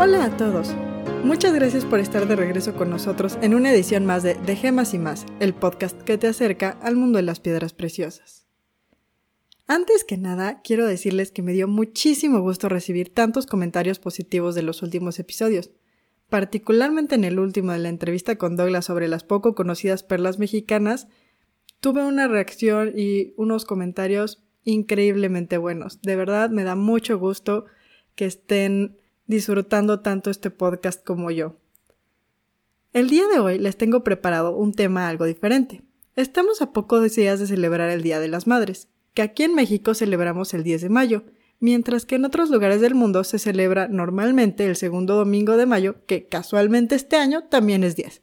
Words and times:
Hola 0.00 0.26
a 0.26 0.36
todos. 0.36 0.76
Muchas 1.24 1.52
gracias 1.52 1.84
por 1.84 1.98
estar 1.98 2.28
de 2.28 2.36
regreso 2.36 2.76
con 2.76 2.88
nosotros 2.88 3.36
en 3.42 3.52
una 3.52 3.72
edición 3.72 4.06
más 4.06 4.22
de 4.22 4.34
De 4.34 4.54
Gemas 4.54 4.94
y 4.94 4.98
más, 5.00 5.26
el 5.40 5.54
podcast 5.54 6.00
que 6.02 6.16
te 6.16 6.28
acerca 6.28 6.78
al 6.82 6.94
mundo 6.94 7.16
de 7.16 7.24
las 7.24 7.40
piedras 7.40 7.72
preciosas. 7.72 8.46
Antes 9.66 10.04
que 10.04 10.16
nada, 10.16 10.60
quiero 10.62 10.86
decirles 10.86 11.32
que 11.32 11.42
me 11.42 11.52
dio 11.52 11.66
muchísimo 11.66 12.40
gusto 12.40 12.68
recibir 12.68 13.12
tantos 13.12 13.46
comentarios 13.46 13.98
positivos 13.98 14.54
de 14.54 14.62
los 14.62 14.82
últimos 14.82 15.18
episodios, 15.18 15.72
particularmente 16.28 17.16
en 17.16 17.24
el 17.24 17.40
último 17.40 17.72
de 17.72 17.80
la 17.80 17.88
entrevista 17.88 18.36
con 18.36 18.54
Douglas 18.54 18.84
sobre 18.84 19.08
las 19.08 19.24
poco 19.24 19.56
conocidas 19.56 20.04
perlas 20.04 20.38
mexicanas, 20.38 21.08
tuve 21.80 22.04
una 22.04 22.28
reacción 22.28 22.92
y 22.96 23.34
unos 23.36 23.64
comentarios 23.64 24.44
increíblemente 24.62 25.58
buenos. 25.58 26.00
De 26.02 26.14
verdad 26.14 26.50
me 26.50 26.62
da 26.62 26.76
mucho 26.76 27.18
gusto 27.18 27.64
que 28.14 28.26
estén 28.26 28.96
disfrutando 29.28 30.00
tanto 30.00 30.30
este 30.30 30.50
podcast 30.50 31.04
como 31.04 31.30
yo. 31.30 31.54
El 32.92 33.10
día 33.10 33.28
de 33.28 33.38
hoy 33.38 33.58
les 33.58 33.76
tengo 33.76 34.02
preparado 34.02 34.56
un 34.56 34.72
tema 34.72 35.08
algo 35.08 35.26
diferente. 35.26 35.82
Estamos 36.16 36.62
a 36.62 36.72
pocos 36.72 37.14
días 37.14 37.38
de 37.38 37.46
celebrar 37.46 37.90
el 37.90 38.02
Día 38.02 38.18
de 38.18 38.28
las 38.28 38.46
Madres, 38.46 38.88
que 39.14 39.22
aquí 39.22 39.44
en 39.44 39.54
México 39.54 39.94
celebramos 39.94 40.54
el 40.54 40.64
10 40.64 40.82
de 40.82 40.88
mayo, 40.88 41.24
mientras 41.60 42.06
que 42.06 42.16
en 42.16 42.24
otros 42.24 42.50
lugares 42.50 42.80
del 42.80 42.94
mundo 42.94 43.22
se 43.22 43.38
celebra 43.38 43.86
normalmente 43.86 44.66
el 44.66 44.76
segundo 44.76 45.14
domingo 45.14 45.56
de 45.56 45.66
mayo, 45.66 46.06
que 46.06 46.26
casualmente 46.26 46.94
este 46.94 47.16
año 47.16 47.44
también 47.44 47.84
es 47.84 47.94
10. 47.96 48.22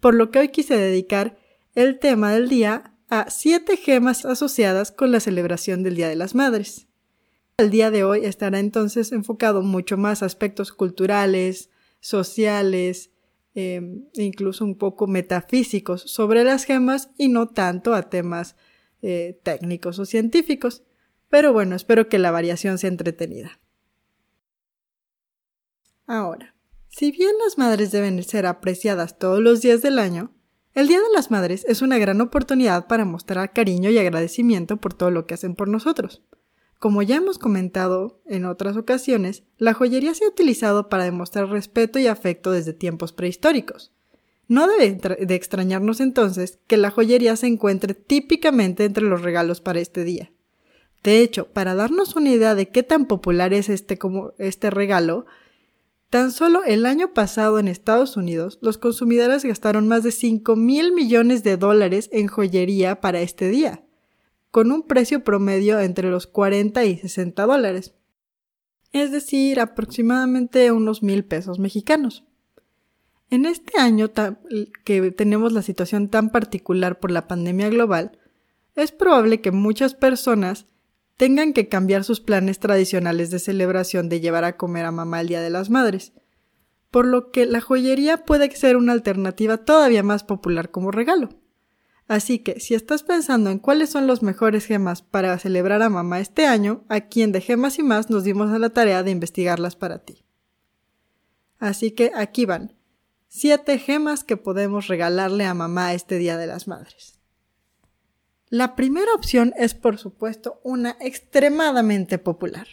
Por 0.00 0.14
lo 0.14 0.30
que 0.30 0.38
hoy 0.38 0.48
quise 0.48 0.76
dedicar 0.76 1.36
el 1.74 1.98
tema 1.98 2.32
del 2.32 2.48
día 2.48 2.94
a 3.10 3.28
siete 3.28 3.76
gemas 3.76 4.24
asociadas 4.24 4.90
con 4.90 5.12
la 5.12 5.20
celebración 5.20 5.82
del 5.82 5.96
Día 5.96 6.08
de 6.08 6.16
las 6.16 6.34
Madres. 6.34 6.86
El 7.60 7.68
día 7.68 7.90
de 7.90 8.04
hoy 8.04 8.24
estará 8.24 8.58
entonces 8.58 9.12
enfocado 9.12 9.60
mucho 9.60 9.98
más 9.98 10.22
a 10.22 10.26
aspectos 10.26 10.72
culturales, 10.72 11.68
sociales, 12.00 13.10
em, 13.54 14.06
e 14.14 14.22
incluso 14.22 14.64
un 14.64 14.78
poco 14.78 15.06
metafísicos 15.06 16.00
sobre 16.00 16.42
las 16.42 16.64
gemas 16.64 17.10
y 17.18 17.28
no 17.28 17.48
tanto 17.48 17.92
a 17.92 18.08
temas 18.08 18.56
eh, 19.02 19.38
técnicos 19.42 19.98
o 19.98 20.06
científicos. 20.06 20.84
Pero 21.28 21.52
bueno, 21.52 21.76
espero 21.76 22.08
que 22.08 22.18
la 22.18 22.30
variación 22.30 22.78
sea 22.78 22.88
entretenida. 22.88 23.60
Ahora, 26.06 26.54
si 26.88 27.12
bien 27.12 27.32
las 27.44 27.58
madres 27.58 27.92
deben 27.92 28.22
ser 28.22 28.46
apreciadas 28.46 29.18
todos 29.18 29.40
los 29.40 29.60
días 29.60 29.82
del 29.82 29.98
año, 29.98 30.34
el 30.72 30.88
Día 30.88 31.00
de 31.00 31.12
las 31.12 31.30
Madres 31.30 31.66
es 31.68 31.82
una 31.82 31.98
gran 31.98 32.22
oportunidad 32.22 32.86
para 32.86 33.04
mostrar 33.04 33.52
cariño 33.52 33.90
y 33.90 33.98
agradecimiento 33.98 34.78
por 34.78 34.94
todo 34.94 35.10
lo 35.10 35.26
que 35.26 35.34
hacen 35.34 35.54
por 35.54 35.68
nosotros. 35.68 36.22
Como 36.80 37.02
ya 37.02 37.16
hemos 37.16 37.38
comentado 37.38 38.22
en 38.24 38.46
otras 38.46 38.78
ocasiones, 38.78 39.42
la 39.58 39.74
joyería 39.74 40.14
se 40.14 40.24
ha 40.24 40.28
utilizado 40.28 40.88
para 40.88 41.04
demostrar 41.04 41.50
respeto 41.50 41.98
y 41.98 42.06
afecto 42.06 42.52
desde 42.52 42.72
tiempos 42.72 43.12
prehistóricos. 43.12 43.92
No 44.48 44.66
debe 44.66 44.98
de 45.26 45.34
extrañarnos 45.34 46.00
entonces 46.00 46.58
que 46.66 46.78
la 46.78 46.90
joyería 46.90 47.36
se 47.36 47.48
encuentre 47.48 47.92
típicamente 47.92 48.86
entre 48.86 49.04
los 49.04 49.20
regalos 49.20 49.60
para 49.60 49.78
este 49.78 50.04
día. 50.04 50.32
De 51.04 51.20
hecho, 51.20 51.48
para 51.48 51.74
darnos 51.74 52.16
una 52.16 52.30
idea 52.30 52.54
de 52.54 52.70
qué 52.70 52.82
tan 52.82 53.04
popular 53.04 53.52
es 53.52 53.68
este, 53.68 53.98
como 53.98 54.32
este 54.38 54.70
regalo, 54.70 55.26
tan 56.08 56.32
solo 56.32 56.64
el 56.64 56.86
año 56.86 57.12
pasado 57.12 57.58
en 57.58 57.68
Estados 57.68 58.16
Unidos 58.16 58.58
los 58.62 58.78
consumidores 58.78 59.44
gastaron 59.44 59.86
más 59.86 60.02
de 60.02 60.12
5 60.12 60.56
mil 60.56 60.94
millones 60.94 61.44
de 61.44 61.58
dólares 61.58 62.08
en 62.10 62.26
joyería 62.26 63.02
para 63.02 63.20
este 63.20 63.50
día 63.50 63.84
con 64.50 64.72
un 64.72 64.82
precio 64.82 65.22
promedio 65.22 65.78
entre 65.80 66.10
los 66.10 66.26
40 66.26 66.84
y 66.84 66.98
60 66.98 67.46
dólares, 67.46 67.94
es 68.92 69.12
decir, 69.12 69.60
aproximadamente 69.60 70.72
unos 70.72 71.02
mil 71.02 71.24
pesos 71.24 71.58
mexicanos. 71.58 72.24
En 73.30 73.46
este 73.46 73.78
año 73.78 74.10
que 74.84 75.10
tenemos 75.12 75.52
la 75.52 75.62
situación 75.62 76.08
tan 76.08 76.30
particular 76.30 76.98
por 76.98 77.12
la 77.12 77.28
pandemia 77.28 77.68
global, 77.68 78.18
es 78.74 78.90
probable 78.90 79.40
que 79.40 79.52
muchas 79.52 79.94
personas 79.94 80.66
tengan 81.16 81.52
que 81.52 81.68
cambiar 81.68 82.02
sus 82.02 82.20
planes 82.20 82.58
tradicionales 82.58 83.30
de 83.30 83.38
celebración 83.38 84.08
de 84.08 84.20
llevar 84.20 84.44
a 84.44 84.56
comer 84.56 84.86
a 84.86 84.90
mamá 84.90 85.20
el 85.20 85.28
Día 85.28 85.42
de 85.42 85.50
las 85.50 85.70
Madres, 85.70 86.12
por 86.90 87.06
lo 87.06 87.30
que 87.30 87.46
la 87.46 87.60
joyería 87.60 88.24
puede 88.24 88.50
ser 88.50 88.76
una 88.76 88.92
alternativa 88.92 89.58
todavía 89.58 90.02
más 90.02 90.24
popular 90.24 90.70
como 90.70 90.90
regalo. 90.90 91.28
Así 92.10 92.40
que 92.40 92.58
si 92.58 92.74
estás 92.74 93.04
pensando 93.04 93.50
en 93.50 93.60
cuáles 93.60 93.90
son 93.90 94.08
los 94.08 94.20
mejores 94.20 94.66
gemas 94.66 95.00
para 95.00 95.38
celebrar 95.38 95.80
a 95.80 95.88
mamá 95.88 96.18
este 96.18 96.44
año, 96.44 96.82
aquí 96.88 97.22
en 97.22 97.30
De 97.30 97.40
Gemas 97.40 97.78
y 97.78 97.84
más 97.84 98.10
nos 98.10 98.24
dimos 98.24 98.50
a 98.50 98.58
la 98.58 98.70
tarea 98.70 99.04
de 99.04 99.12
investigarlas 99.12 99.76
para 99.76 100.00
ti. 100.00 100.24
Así 101.60 101.92
que 101.92 102.10
aquí 102.16 102.46
van. 102.46 102.74
Siete 103.28 103.78
gemas 103.78 104.24
que 104.24 104.36
podemos 104.36 104.88
regalarle 104.88 105.44
a 105.44 105.54
mamá 105.54 105.94
este 105.94 106.18
Día 106.18 106.36
de 106.36 106.48
las 106.48 106.66
Madres. 106.66 107.20
La 108.48 108.74
primera 108.74 109.14
opción 109.14 109.54
es 109.56 109.74
por 109.74 109.96
supuesto 109.96 110.60
una 110.64 110.96
extremadamente 110.98 112.18
popular. 112.18 112.66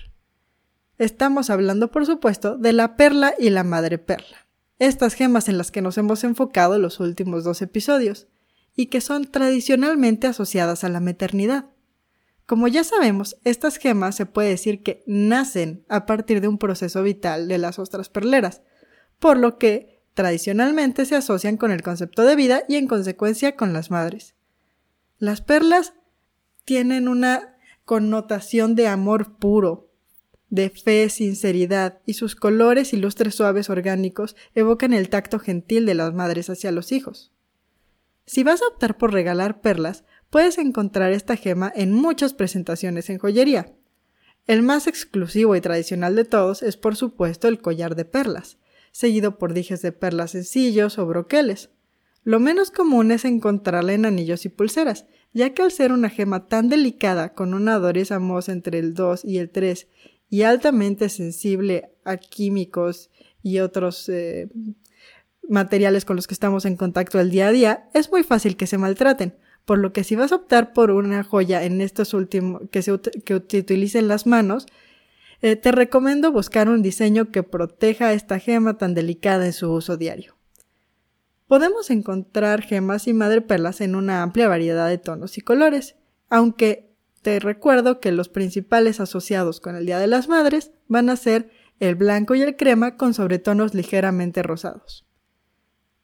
Estamos 0.97 1.51
hablando 1.51 1.91
por 1.91 2.07
supuesto 2.07 2.57
de 2.57 2.73
la 2.73 2.97
perla 2.97 3.35
y 3.37 3.51
la 3.51 3.63
madre 3.63 3.99
perla. 3.99 4.47
Estas 4.79 5.13
gemas 5.13 5.47
en 5.47 5.59
las 5.59 5.69
que 5.69 5.83
nos 5.83 5.99
hemos 5.99 6.23
enfocado 6.23 6.79
los 6.79 6.99
últimos 6.99 7.43
dos 7.43 7.61
episodios 7.61 8.27
y 8.77 8.85
que 8.85 9.01
son 9.01 9.25
tradicionalmente 9.25 10.27
asociadas 10.27 10.85
a 10.85 10.89
la 10.89 11.01
maternidad. 11.01 11.65
Como 12.45 12.69
ya 12.69 12.85
sabemos, 12.85 13.35
estas 13.43 13.77
gemas 13.77 14.15
se 14.15 14.25
puede 14.25 14.49
decir 14.49 14.83
que 14.83 15.03
nacen 15.05 15.83
a 15.89 16.05
partir 16.05 16.39
de 16.39 16.47
un 16.47 16.59
proceso 16.59 17.03
vital 17.03 17.49
de 17.49 17.57
las 17.57 17.79
ostras 17.79 18.07
perleras, 18.07 18.61
por 19.19 19.37
lo 19.37 19.57
que 19.57 19.99
tradicionalmente 20.13 21.05
se 21.05 21.15
asocian 21.15 21.57
con 21.57 21.71
el 21.71 21.81
concepto 21.81 22.23
de 22.23 22.35
vida 22.37 22.63
y 22.69 22.75
en 22.75 22.87
consecuencia 22.87 23.55
con 23.55 23.73
las 23.73 23.91
madres. 23.91 24.35
Las 25.17 25.41
perlas 25.41 25.93
tienen 26.63 27.07
una 27.07 27.57
connotación 27.83 28.75
de 28.75 28.87
amor 28.87 29.37
puro, 29.37 29.89
de 30.49 30.69
fe, 30.69 31.09
sinceridad, 31.09 31.99
y 32.05 32.13
sus 32.13 32.35
colores 32.35 32.93
y 32.93 32.97
lustres 32.97 33.33
suaves 33.33 33.71
orgánicos 33.71 34.35
evocan 34.53 34.93
el 34.93 35.09
tacto 35.09 35.39
gentil 35.39 35.87
de 35.87 35.95
las 35.95 36.13
madres 36.13 36.49
hacia 36.49 36.71
los 36.71 36.91
hijos. 36.91 37.33
Si 38.27 38.43
vas 38.43 38.61
a 38.61 38.67
optar 38.67 38.97
por 38.97 39.13
regalar 39.13 39.61
perlas, 39.61 40.03
puedes 40.29 40.57
encontrar 40.57 41.13
esta 41.13 41.37
gema 41.37 41.71
en 41.73 41.93
muchas 41.93 42.33
presentaciones 42.33 43.09
en 43.09 43.19
joyería. 43.19 43.73
El 44.47 44.63
más 44.63 44.85
exclusivo 44.85 45.55
y 45.55 45.61
tradicional 45.61 46.13
de 46.15 46.25
todos 46.25 46.61
es 46.61 46.75
por 46.75 46.97
supuesto 46.97 47.47
el 47.47 47.61
collar 47.61 47.95
de 47.95 48.03
perlas, 48.03 48.57
seguido 48.91 49.37
por 49.37 49.53
dijes 49.53 49.81
de 49.81 49.93
perlas 49.93 50.31
sencillos 50.31 50.99
o 50.99 51.05
broqueles. 51.05 51.69
Lo 52.25 52.41
menos 52.41 52.69
común 52.69 53.11
es 53.11 53.23
encontrarla 53.23 53.93
en 53.93 54.05
anillos 54.05 54.45
y 54.45 54.49
pulseras, 54.49 55.05
ya 55.31 55.53
que 55.53 55.61
al 55.61 55.71
ser 55.71 55.93
una 55.93 56.09
gema 56.09 56.49
tan 56.49 56.67
delicada 56.67 57.33
con 57.33 57.53
una 57.53 57.75
Amos 58.09 58.49
entre 58.49 58.79
el 58.79 58.93
2 58.93 59.23
y 59.23 59.37
el 59.37 59.49
3 59.51 59.87
y 60.29 60.41
altamente 60.41 61.07
sensible 61.07 61.91
a 62.03 62.17
químicos 62.17 63.09
y 63.41 63.59
otros 63.59 64.09
eh, 64.09 64.49
materiales 65.49 66.05
con 66.05 66.15
los 66.15 66.27
que 66.27 66.33
estamos 66.33 66.65
en 66.65 66.75
contacto 66.75 67.19
el 67.19 67.31
día 67.31 67.47
a 67.47 67.51
día, 67.51 67.89
es 67.93 68.11
muy 68.11 68.23
fácil 68.23 68.57
que 68.57 68.67
se 68.67 68.77
maltraten. 68.77 69.35
Por 69.65 69.79
lo 69.79 69.91
que 69.91 70.03
si 70.03 70.15
vas 70.15 70.31
a 70.31 70.35
optar 70.35 70.73
por 70.73 70.91
una 70.91 71.23
joya 71.23 71.63
en 71.63 71.81
estos 71.81 72.13
últimos 72.13 72.63
que 72.71 72.81
se 72.81 72.93
utilicen 72.93 74.07
las 74.07 74.25
manos, 74.25 74.65
eh, 75.41 75.55
te 75.55 75.71
recomiendo 75.71 76.31
buscar 76.31 76.69
un 76.69 76.81
diseño 76.81 77.31
que 77.31 77.43
proteja 77.43 78.13
esta 78.13 78.39
gema 78.39 78.77
tan 78.77 78.93
delicada 78.93 79.45
en 79.45 79.53
su 79.53 79.71
uso 79.71 79.97
diario. 79.97 80.35
Podemos 81.47 81.89
encontrar 81.91 82.61
gemas 82.61 83.07
y 83.07 83.13
madreperlas 83.13 83.81
en 83.81 83.95
una 83.95 84.23
amplia 84.23 84.47
variedad 84.47 84.89
de 84.89 84.97
tonos 84.97 85.37
y 85.37 85.41
colores, 85.41 85.95
aunque 86.29 86.93
te 87.21 87.39
recuerdo 87.39 87.99
que 87.99 88.11
los 88.11 88.29
principales 88.29 88.99
asociados 88.99 89.59
con 89.59 89.75
el 89.75 89.85
Día 89.85 89.99
de 89.99 90.07
las 90.07 90.27
Madres 90.27 90.71
van 90.87 91.09
a 91.09 91.15
ser 91.15 91.49
el 91.79 91.95
blanco 91.95 92.35
y 92.35 92.41
el 92.41 92.55
crema 92.55 92.97
con 92.97 93.13
sobretonos 93.13 93.73
ligeramente 93.73 94.43
rosados. 94.43 95.06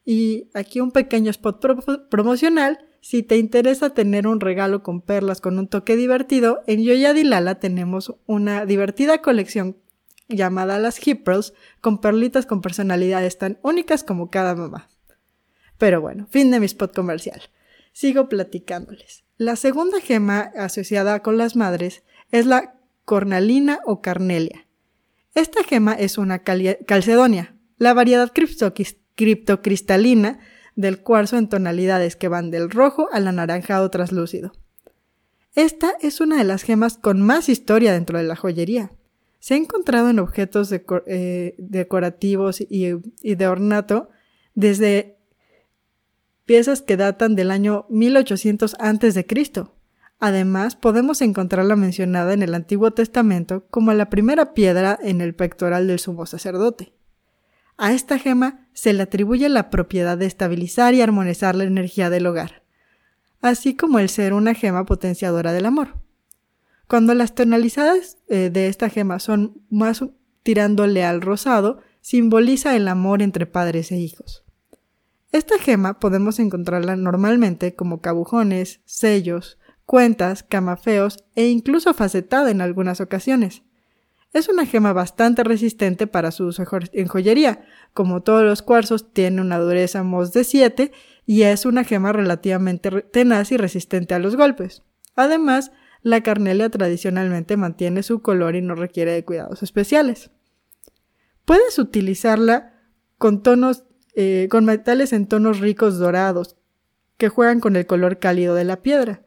Y 0.06 0.50
aquí 0.54 0.80
un 0.80 0.92
pequeño 0.92 1.30
spot 1.32 1.66
promocional. 2.10 2.86
Si 3.02 3.24
te 3.24 3.38
interesa 3.38 3.94
tener 3.94 4.28
un 4.28 4.40
regalo 4.40 4.84
con 4.84 5.02
perlas 5.02 5.42
con 5.42 5.60
un 5.60 5.68
toque 5.68 5.96
divertido, 5.96 6.62
en 6.68 6.84
Yoya 6.84 7.14
Dilala 7.14 7.60
tenemos 7.60 8.16
una 8.26 8.66
divertida 8.66 9.22
colección 9.22 9.78
llamada 10.30 10.80
las 10.80 11.06
Hip 11.06 11.28
con 11.82 12.00
perlitas 12.00 12.46
con 12.46 12.62
personalidades 12.62 13.38
tan 13.38 13.60
únicas 13.62 14.04
como 14.04 14.30
cada 14.30 14.56
mamá. 14.56 14.90
Pero 15.78 16.02
bueno, 16.02 16.28
fin 16.30 16.52
de 16.52 16.60
mi 16.60 16.66
spot 16.66 16.96
comercial. 16.96 17.42
Sigo 17.92 18.30
platicándoles. 18.30 19.24
La 19.38 19.56
segunda 19.56 20.00
gema 20.00 20.52
asociada 20.56 21.22
con 21.22 21.38
las 21.38 21.56
madres 21.56 22.04
es 22.32 22.46
la 22.46 22.76
cornalina 23.06 23.80
o 23.86 24.02
carnelia. 24.02 24.66
Esta 25.36 25.64
gema 25.64 25.94
es 25.94 26.18
una 26.18 26.40
calcedonia, 26.40 27.56
la 27.78 27.94
variedad 27.94 28.32
criptocristalina 29.16 30.40
del 30.76 31.00
cuarzo 31.00 31.38
en 31.38 31.50
tonalidades 31.50 32.16
que 32.16 32.28
van 32.28 32.52
del 32.52 32.70
rojo 32.70 33.10
al 33.12 33.28
anaranjado 33.28 33.90
traslúcido. 33.90 34.54
Esta 35.56 35.94
es 36.02 36.20
una 36.20 36.38
de 36.38 36.44
las 36.44 36.64
gemas 36.64 36.98
con 36.98 37.22
más 37.22 37.48
historia 37.48 37.94
dentro 37.94 38.18
de 38.18 38.24
la 38.24 38.36
joyería. 38.36 38.92
Se 39.40 39.54
ha 39.54 39.58
encontrado 39.58 40.10
en 40.10 40.20
objetos 40.20 40.72
eh, 40.72 41.56
decorativos 41.58 42.62
y, 42.62 42.94
y 43.22 43.36
de 43.36 43.48
ornato 43.48 44.10
desde 44.56 45.18
piezas 46.46 46.82
que 46.82 46.98
datan 46.98 47.36
del 47.36 47.52
año 47.52 47.86
1800 47.90 48.76
a.C. 48.80 49.26
Además, 50.20 50.76
podemos 50.76 51.22
encontrarla 51.22 51.76
mencionada 51.76 52.34
en 52.34 52.44
el 52.44 52.56
Antiguo 52.56 52.92
Testamento 52.92 53.66
como 53.70 53.94
la 53.94 54.10
primera 54.10 54.54
piedra 54.54 54.98
en 55.04 55.22
el 55.22 55.36
pectoral 55.36 55.88
del 55.88 56.00
sumo 56.00 56.26
sacerdote. 56.26 56.94
A 57.78 57.94
esta 57.94 58.20
gema 58.20 58.68
se 58.74 58.94
le 58.94 59.04
atribuye 59.04 59.50
la 59.50 59.70
propiedad 59.70 60.18
de 60.18 60.26
estabilizar 60.26 60.94
y 60.94 61.02
armonizar 61.02 61.56
la 61.56 61.64
energía 61.64 62.10
del 62.10 62.28
hogar, 62.28 62.64
así 63.42 63.76
como 63.76 64.00
el 64.00 64.10
ser 64.10 64.34
una 64.34 64.54
gema 64.54 64.86
potenciadora 64.86 65.54
del 65.54 65.66
amor. 65.66 65.98
Cuando 66.88 67.14
las 67.14 67.34
tonalizadas 67.34 68.18
eh, 68.28 68.50
de 68.52 68.68
esta 68.68 68.90
gema 68.90 69.20
son 69.20 69.62
más 69.70 70.04
tirándole 70.44 71.04
al 71.04 71.22
rosado, 71.22 71.80
simboliza 72.02 72.76
el 72.76 72.88
amor 72.88 73.22
entre 73.22 73.46
padres 73.46 73.92
e 73.92 73.98
hijos. 73.98 74.44
Esta 75.32 75.58
gema 75.58 76.00
podemos 76.00 76.38
encontrarla 76.38 76.96
normalmente 76.96 77.76
como 77.76 78.02
cabujones, 78.02 78.82
sellos, 78.86 79.58
cuentas, 79.86 80.44
camafeos 80.44 81.24
e 81.36 81.48
incluso 81.48 81.94
facetada 81.94 82.52
en 82.52 82.62
algunas 82.62 83.02
ocasiones. 83.02 83.64
Es 84.34 84.50
una 84.50 84.66
gema 84.66 84.94
bastante 84.94 85.44
resistente 85.44 86.08
para 86.08 86.32
su 86.32 86.46
uso 86.46 86.64
en 86.92 87.08
joyería. 87.08 87.66
Como 87.94 88.24
todos 88.24 88.44
los 88.44 88.64
cuarzos, 88.64 89.14
tiene 89.14 89.42
una 89.42 89.60
dureza 89.60 90.04
MOS 90.04 90.34
de 90.34 90.44
7 90.44 90.92
y 91.26 91.44
es 91.44 91.66
una 91.66 91.84
gema 91.84 92.12
relativamente 92.12 92.90
tenaz 93.04 93.52
y 93.52 93.58
resistente 93.58 94.16
a 94.16 94.20
los 94.20 94.36
golpes. 94.36 94.82
Además, 95.16 95.72
la 96.02 96.22
carnelia 96.22 96.70
tradicionalmente 96.70 97.58
mantiene 97.58 98.02
su 98.02 98.22
color 98.22 98.56
y 98.56 98.62
no 98.62 98.74
requiere 98.74 99.12
de 99.12 99.24
cuidados 99.24 99.62
especiales. 99.62 100.32
Puedes 101.46 101.78
utilizarla 101.78 102.74
con 103.20 103.44
tonos 103.44 103.84
eh, 104.16 104.48
con 104.52 104.66
metales 104.66 105.12
en 105.12 105.26
tonos 105.26 105.60
ricos 105.60 105.98
dorados, 105.98 106.56
que 107.18 107.30
juegan 107.30 107.60
con 107.60 107.76
el 107.76 107.88
color 107.88 108.20
cálido 108.20 108.54
de 108.54 108.64
la 108.64 108.84
piedra. 108.84 109.24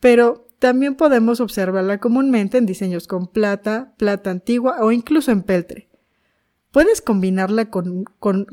Pero 0.00 0.47
también 0.58 0.94
podemos 0.94 1.40
observarla 1.40 1.98
comúnmente 1.98 2.58
en 2.58 2.66
diseños 2.66 3.06
con 3.06 3.26
plata, 3.28 3.94
plata 3.96 4.30
antigua 4.30 4.76
o 4.80 4.92
incluso 4.92 5.30
en 5.30 5.42
peltre. 5.42 5.88
Puedes 6.70 7.00
combinarla 7.00 7.70
con, 7.70 8.04
con 8.04 8.46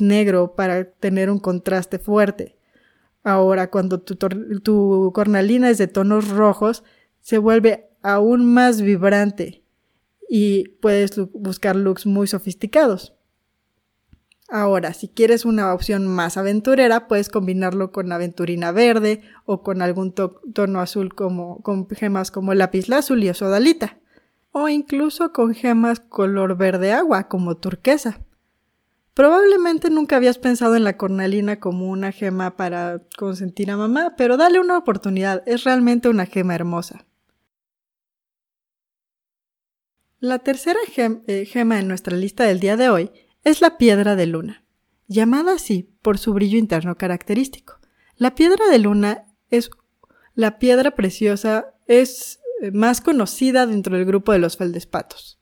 negro 0.00 0.54
para 0.54 0.84
tener 0.84 1.30
un 1.30 1.40
contraste 1.40 1.98
fuerte. 1.98 2.56
Ahora, 3.24 3.70
cuando 3.70 4.00
tu 4.00 5.12
cornalina 5.14 5.68
es 5.68 5.78
de 5.78 5.88
tonos 5.88 6.28
rojos, 6.28 6.84
se 7.20 7.38
vuelve 7.38 7.90
aún 8.02 8.46
más 8.46 8.80
vibrante 8.80 9.64
y 10.28 10.68
puedes 10.80 11.18
buscar 11.32 11.74
looks 11.76 12.06
muy 12.06 12.26
sofisticados. 12.26 13.17
Ahora, 14.50 14.94
si 14.94 15.08
quieres 15.08 15.44
una 15.44 15.74
opción 15.74 16.06
más 16.06 16.38
aventurera, 16.38 17.06
puedes 17.06 17.28
combinarlo 17.28 17.92
con 17.92 18.10
aventurina 18.10 18.72
verde 18.72 19.20
o 19.44 19.62
con 19.62 19.82
algún 19.82 20.14
tono 20.14 20.80
azul 20.80 21.14
como 21.14 21.62
con 21.62 21.86
gemas 21.90 22.30
como 22.30 22.54
lápiz 22.54 22.90
azul 22.90 23.22
y 23.22 23.34
sodalita. 23.34 23.98
O 24.50 24.70
incluso 24.70 25.34
con 25.34 25.54
gemas 25.54 26.00
color 26.00 26.56
verde 26.56 26.92
agua 26.92 27.28
como 27.28 27.58
turquesa. 27.58 28.24
Probablemente 29.12 29.90
nunca 29.90 30.16
habías 30.16 30.38
pensado 30.38 30.76
en 30.76 30.84
la 30.84 30.96
cornalina 30.96 31.60
como 31.60 31.90
una 31.90 32.10
gema 32.10 32.56
para 32.56 33.02
consentir 33.18 33.70
a 33.70 33.76
mamá, 33.76 34.14
pero 34.16 34.38
dale 34.38 34.60
una 34.60 34.78
oportunidad, 34.78 35.42
es 35.46 35.64
realmente 35.64 36.08
una 36.08 36.24
gema 36.24 36.54
hermosa. 36.54 37.04
La 40.20 40.38
tercera 40.38 40.78
eh, 40.96 41.44
gema 41.44 41.78
en 41.78 41.88
nuestra 41.88 42.16
lista 42.16 42.44
del 42.44 42.60
día 42.60 42.76
de 42.76 42.88
hoy 42.88 43.10
es 43.44 43.60
la 43.60 43.78
piedra 43.78 44.16
de 44.16 44.26
luna, 44.26 44.64
llamada 45.06 45.54
así 45.54 45.90
por 46.02 46.18
su 46.18 46.32
brillo 46.32 46.58
interno 46.58 46.96
característico. 46.96 47.78
La 48.16 48.34
piedra 48.34 48.66
de 48.70 48.78
luna 48.78 49.24
es 49.50 49.70
la 50.34 50.58
piedra 50.58 50.92
preciosa, 50.92 51.74
es 51.86 52.40
eh, 52.62 52.70
más 52.70 53.00
conocida 53.00 53.66
dentro 53.66 53.96
del 53.96 54.06
grupo 54.06 54.32
de 54.32 54.38
los 54.38 54.56
feldespatos. 54.56 55.38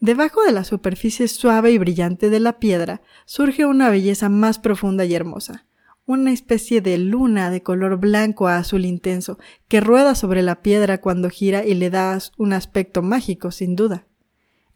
Debajo 0.00 0.42
de 0.42 0.52
la 0.52 0.64
superficie 0.64 1.26
suave 1.28 1.72
y 1.72 1.78
brillante 1.78 2.30
de 2.30 2.40
la 2.40 2.58
piedra 2.58 3.02
surge 3.26 3.66
una 3.66 3.90
belleza 3.90 4.28
más 4.28 4.58
profunda 4.58 5.04
y 5.04 5.14
hermosa, 5.14 5.66
una 6.06 6.32
especie 6.32 6.80
de 6.80 6.96
luna 6.98 7.50
de 7.50 7.62
color 7.62 7.98
blanco 7.98 8.48
a 8.48 8.56
azul 8.56 8.86
intenso 8.86 9.38
que 9.68 9.80
rueda 9.80 10.14
sobre 10.14 10.40
la 10.42 10.62
piedra 10.62 11.02
cuando 11.02 11.28
gira 11.28 11.66
y 11.66 11.74
le 11.74 11.90
da 11.90 12.18
un 12.38 12.54
aspecto 12.54 13.02
mágico, 13.02 13.50
sin 13.50 13.76
duda. 13.76 14.07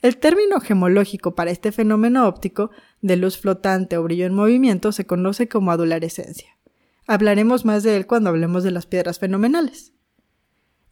El 0.02 0.16
término 0.16 0.58
gemológico 0.60 1.36
para 1.36 1.52
este 1.52 1.70
fenómeno 1.70 2.26
óptico 2.26 2.72
de 3.02 3.16
luz 3.16 3.38
flotante 3.38 3.96
o 3.96 4.02
brillo 4.02 4.26
en 4.26 4.34
movimiento 4.34 4.90
se 4.90 5.06
conoce 5.06 5.48
como 5.48 5.70
adularescencia. 5.70 6.58
Hablaremos 7.06 7.64
más 7.64 7.84
de 7.84 7.96
él 7.96 8.08
cuando 8.08 8.30
hablemos 8.30 8.64
de 8.64 8.72
las 8.72 8.86
piedras 8.86 9.20
fenomenales. 9.20 9.92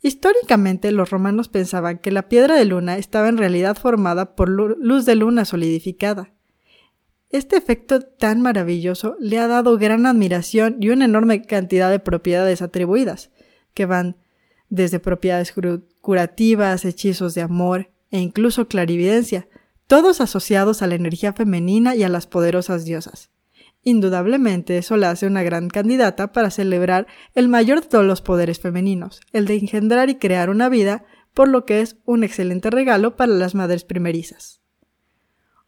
Históricamente 0.00 0.92
los 0.92 1.10
romanos 1.10 1.48
pensaban 1.48 1.98
que 1.98 2.12
la 2.12 2.28
piedra 2.28 2.54
de 2.54 2.64
luna 2.64 2.98
estaba 2.98 3.28
en 3.28 3.36
realidad 3.36 3.76
formada 3.76 4.36
por 4.36 4.48
luz 4.48 5.04
de 5.06 5.16
luna 5.16 5.44
solidificada. 5.44 6.32
Este 7.30 7.56
efecto 7.56 8.00
tan 8.00 8.40
maravilloso 8.40 9.16
le 9.18 9.40
ha 9.40 9.48
dado 9.48 9.76
gran 9.76 10.06
admiración 10.06 10.76
y 10.80 10.90
una 10.90 11.04
enorme 11.04 11.42
cantidad 11.42 11.90
de 11.90 11.98
propiedades 11.98 12.62
atribuidas, 12.62 13.30
que 13.74 13.86
van 13.86 14.16
desde 14.68 15.00
propiedades 15.00 15.52
curativas, 16.00 16.84
hechizos 16.84 17.34
de 17.34 17.42
amor, 17.42 17.90
e 18.10 18.18
incluso 18.18 18.68
clarividencia, 18.68 19.48
todos 19.86 20.20
asociados 20.20 20.82
a 20.82 20.86
la 20.86 20.94
energía 20.94 21.32
femenina 21.32 21.94
y 21.94 22.02
a 22.02 22.08
las 22.08 22.26
poderosas 22.26 22.84
diosas. 22.84 23.30
Indudablemente 23.82 24.76
eso 24.76 24.96
la 24.96 25.10
hace 25.10 25.26
una 25.26 25.42
gran 25.42 25.68
candidata 25.68 26.32
para 26.32 26.50
celebrar 26.50 27.06
el 27.34 27.48
mayor 27.48 27.80
de 27.80 27.88
todos 27.88 28.04
los 28.04 28.20
poderes 28.20 28.60
femeninos, 28.60 29.20
el 29.32 29.46
de 29.46 29.54
engendrar 29.54 30.10
y 30.10 30.16
crear 30.16 30.50
una 30.50 30.68
vida, 30.68 31.04
por 31.32 31.48
lo 31.48 31.64
que 31.64 31.80
es 31.80 31.96
un 32.04 32.22
excelente 32.22 32.70
regalo 32.70 33.16
para 33.16 33.32
las 33.32 33.54
madres 33.54 33.84
primerizas. 33.84 34.60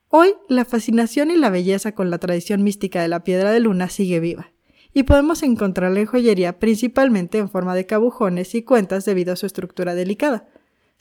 Hoy 0.08 0.34
la 0.48 0.66
fascinación 0.66 1.30
y 1.30 1.36
la 1.36 1.48
belleza 1.48 1.92
con 1.92 2.10
la 2.10 2.18
tradición 2.18 2.62
mística 2.62 3.00
de 3.00 3.08
la 3.08 3.24
piedra 3.24 3.50
de 3.50 3.60
luna 3.60 3.88
sigue 3.88 4.20
viva, 4.20 4.52
y 4.93 5.05
podemos 5.05 5.43
encontrarla 5.43 6.00
en 6.00 6.06
joyería 6.06 6.58
principalmente 6.58 7.38
en 7.38 7.48
forma 7.48 7.74
de 7.74 7.86
cabujones 7.86 8.55
y 8.55 8.62
cuentas 8.62 9.06
debido 9.06 9.32
a 9.32 9.36
su 9.36 9.46
estructura 9.46 9.94
delicada, 9.94 10.51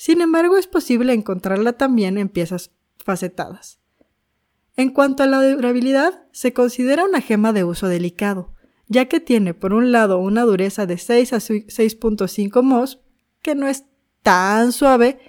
sin 0.01 0.19
embargo, 0.21 0.57
es 0.57 0.65
posible 0.65 1.13
encontrarla 1.13 1.73
también 1.73 2.17
en 2.17 2.27
piezas 2.27 2.71
facetadas. 3.05 3.77
En 4.75 4.89
cuanto 4.89 5.21
a 5.21 5.27
la 5.27 5.47
durabilidad, 5.47 6.23
se 6.31 6.53
considera 6.53 7.05
una 7.05 7.21
gema 7.21 7.53
de 7.53 7.65
uso 7.65 7.87
delicado, 7.87 8.51
ya 8.87 9.05
que 9.05 9.19
tiene 9.19 9.53
por 9.53 9.73
un 9.73 9.91
lado 9.91 10.17
una 10.17 10.41
dureza 10.41 10.87
de 10.87 10.97
6 10.97 11.33
a 11.33 11.37
6.5 11.37 12.63
mos, 12.63 12.99
que 13.43 13.53
no 13.53 13.67
es 13.67 13.85
tan 14.23 14.71
suave, 14.71 15.19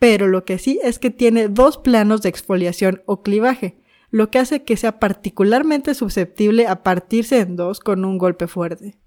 pero 0.00 0.26
lo 0.26 0.44
que 0.44 0.58
sí 0.58 0.80
es 0.82 0.98
que 0.98 1.10
tiene 1.10 1.46
dos 1.46 1.78
planos 1.78 2.20
de 2.20 2.30
exfoliación 2.30 3.02
o 3.06 3.22
clivaje, 3.22 3.78
lo 4.10 4.32
que 4.32 4.40
hace 4.40 4.64
que 4.64 4.76
sea 4.76 4.98
particularmente 4.98 5.94
susceptible 5.94 6.66
a 6.66 6.82
partirse 6.82 7.38
en 7.38 7.54
dos 7.54 7.78
con 7.78 8.04
un 8.04 8.18
golpe 8.18 8.48
fuerte. 8.48 8.98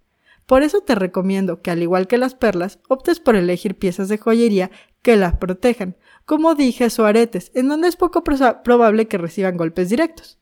Por 0.51 0.63
eso 0.63 0.81
te 0.81 0.95
recomiendo 0.95 1.61
que, 1.61 1.71
al 1.71 1.81
igual 1.81 2.07
que 2.07 2.17
las 2.17 2.35
perlas, 2.35 2.79
optes 2.89 3.21
por 3.21 3.37
elegir 3.37 3.75
piezas 3.75 4.09
de 4.09 4.17
joyería 4.17 4.69
que 5.01 5.15
las 5.15 5.37
protejan, 5.37 5.97
como 6.25 6.55
dije 6.55 6.87
o 6.97 7.05
aretes, 7.05 7.51
en 7.55 7.67
donde 7.67 7.87
es 7.87 7.95
poco 7.95 8.23
probable 8.23 9.07
que 9.07 9.17
reciban 9.17 9.57
golpes 9.57 9.89
directos. 9.89 10.39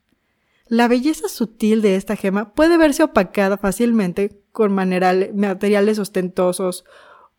La 0.67 0.87
belleza 0.87 1.29
sutil 1.29 1.81
de 1.81 1.95
esta 1.95 2.15
gema 2.15 2.53
puede 2.53 2.77
verse 2.77 3.01
opacada 3.01 3.57
fácilmente 3.57 4.43
con 4.51 4.71
materiales 4.73 5.97
ostentosos 5.97 6.85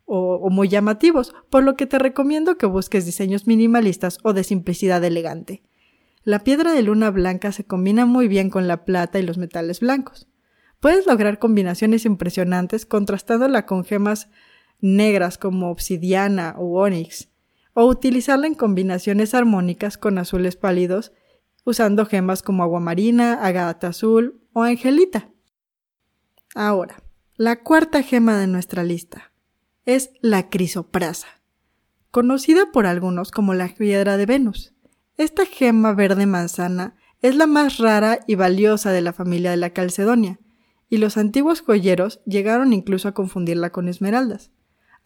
o, 0.04 0.34
o, 0.34 0.50
muy 0.50 0.68
llamativos, 0.68 1.32
por 1.48 1.62
lo 1.62 1.76
que 1.76 1.86
te 1.86 2.00
recomiendo 2.00 2.58
que 2.58 2.66
busques 2.66 3.06
diseños 3.06 3.46
minimalistas 3.46 4.18
o 4.24 4.32
de 4.32 4.42
simplicidad 4.42 5.04
elegante. 5.04 5.62
La 6.24 6.40
piedra 6.40 6.72
de 6.72 6.82
luna 6.82 7.10
blanca 7.10 7.52
se 7.52 7.64
combina 7.64 8.04
muy 8.04 8.26
bien 8.26 8.50
con 8.50 8.66
la 8.66 8.84
plata 8.84 9.20
y 9.20 9.22
los 9.22 9.38
metales 9.38 9.78
blancos. 9.78 10.26
Puedes 10.80 11.06
lograr 11.06 11.38
combinaciones 11.38 12.04
impresionantes 12.06 12.84
contrastándola 12.84 13.64
con 13.64 13.84
gemas 13.84 14.28
negras 14.80 15.38
como 15.38 15.70
obsidiana 15.70 16.54
o 16.58 16.80
onix, 16.80 17.28
o 17.74 17.86
utilizarla 17.86 18.46
en 18.46 18.54
combinaciones 18.54 19.34
armónicas 19.34 19.98
con 19.98 20.18
azules 20.18 20.56
pálidos, 20.56 21.12
usando 21.64 22.06
gemas 22.06 22.42
como 22.42 22.62
aguamarina, 22.62 23.44
agata 23.44 23.88
azul 23.88 24.42
o 24.52 24.62
angelita. 24.62 25.30
Ahora, 26.54 27.02
la 27.36 27.62
cuarta 27.62 28.02
gema 28.02 28.38
de 28.38 28.46
nuestra 28.46 28.82
lista 28.82 29.32
es 29.84 30.10
la 30.20 30.50
crisoprasa, 30.50 31.28
conocida 32.10 32.72
por 32.72 32.86
algunos 32.86 33.30
como 33.30 33.54
la 33.54 33.68
piedra 33.68 34.16
de 34.16 34.26
Venus. 34.26 34.74
Esta 35.16 35.46
gema 35.46 35.92
verde 35.92 36.26
manzana 36.26 36.96
es 37.22 37.36
la 37.36 37.46
más 37.46 37.78
rara 37.78 38.20
y 38.26 38.34
valiosa 38.34 38.92
de 38.92 39.00
la 39.00 39.12
familia 39.12 39.50
de 39.50 39.58
la 39.58 39.70
calcedonia, 39.70 40.40
y 40.88 40.96
los 40.96 41.16
antiguos 41.16 41.60
joyeros 41.60 42.20
llegaron 42.24 42.72
incluso 42.72 43.08
a 43.08 43.14
confundirla 43.14 43.70
con 43.70 43.88
esmeraldas. 43.88 44.50